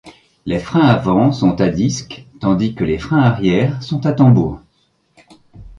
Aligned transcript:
Les 0.47 0.57
freins 0.57 0.87
avant 0.87 1.31
sont 1.31 1.61
à 1.61 1.69
disques 1.69 2.25
tandis 2.39 2.73
que 2.73 2.83
les 2.83 2.97
freins 2.97 3.21
arrière 3.21 3.83
sont 3.83 4.03
à 4.07 4.13
tambours. 4.13 4.59